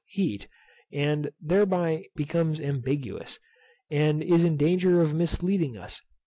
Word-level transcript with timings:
heat, 0.07 0.47
and 0.91 1.29
thereby 1.39 2.03
becomes 2.15 2.59
ambiguous, 2.59 3.37
and 3.91 4.23
is 4.23 4.43
in 4.43 4.57
danger 4.57 4.99
of 4.99 5.13
misleading 5.13 5.77
us. 5.77 6.01